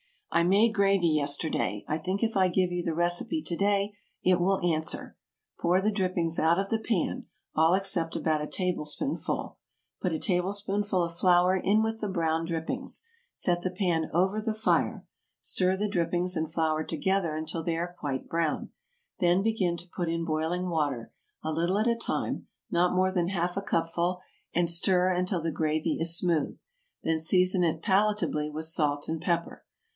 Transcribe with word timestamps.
I 0.31 0.41
made 0.43 0.73
gravy 0.73 1.09
yesterday; 1.09 1.83
I 1.87 1.99
think 1.99 2.23
if 2.23 2.35
I 2.35 2.47
give 2.47 2.71
you 2.71 2.83
the 2.83 2.95
recipe 2.95 3.43
to 3.43 3.55
day 3.55 3.93
it 4.23 4.39
will 4.39 4.65
answer. 4.65 5.15
Pour 5.59 5.79
the 5.79 5.91
drippings 5.91 6.39
out 6.39 6.57
of 6.57 6.69
the 6.69 6.79
pan, 6.79 7.23
all 7.53 7.75
except 7.75 8.15
about 8.15 8.41
a 8.41 8.47
tablespoonful; 8.47 9.57
put 10.01 10.13
a 10.13 10.17
tablespoonful 10.17 11.03
of 11.03 11.17
flour 11.17 11.55
in 11.55 11.83
with 11.83 11.99
the 11.99 12.07
brown 12.07 12.45
drippings; 12.45 13.03
set 13.35 13.61
the 13.61 13.69
pan 13.69 14.09
over 14.11 14.41
the 14.41 14.53
fire; 14.55 15.05
stir 15.41 15.77
the 15.77 15.89
drippings 15.89 16.35
and 16.35 16.51
flour 16.51 16.83
together 16.83 17.35
until 17.35 17.61
they 17.63 17.75
are 17.77 17.93
quite 17.93 18.27
brown; 18.29 18.69
then 19.19 19.43
begin 19.43 19.77
to 19.77 19.89
put 19.95 20.09
in 20.09 20.25
boiling 20.25 20.69
water, 20.69 21.11
a 21.43 21.51
little 21.51 21.77
at 21.77 21.87
a 21.87 21.95
time, 21.95 22.47
not 22.71 22.95
more 22.95 23.11
than 23.11 23.27
half 23.27 23.55
a 23.57 23.61
cupful, 23.61 24.21
and 24.55 24.67
stir 24.71 25.13
until 25.13 25.41
the 25.41 25.51
gravy 25.51 25.97
is 25.99 26.17
smooth; 26.17 26.59
then 27.03 27.19
season 27.19 27.63
it 27.63 27.83
palatably 27.83 28.49
with 28.49 28.65
salt 28.65 29.07
and 29.07 29.21
pepper. 29.21 29.63